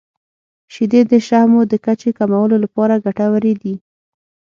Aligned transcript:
•شیدې 0.73 1.01
د 1.11 1.13
شحمو 1.27 1.61
د 1.71 1.73
کچې 1.85 2.11
کمولو 2.17 2.55
لپاره 2.63 3.01
ګټورې 3.05 3.53
دي. 3.61 3.75